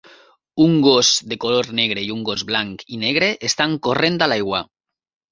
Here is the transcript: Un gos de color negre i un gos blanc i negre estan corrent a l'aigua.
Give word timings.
Un 0.63 0.71
gos 0.85 1.09
de 1.33 1.37
color 1.43 1.67
negre 1.79 2.03
i 2.05 2.07
un 2.15 2.23
gos 2.29 2.43
blanc 2.51 2.81
i 2.95 2.99
negre 3.01 3.27
estan 3.49 3.75
corrent 3.89 4.17
a 4.27 4.29
l'aigua. 4.33 4.63